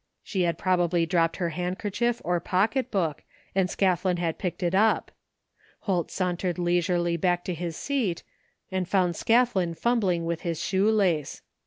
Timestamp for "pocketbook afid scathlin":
2.39-4.17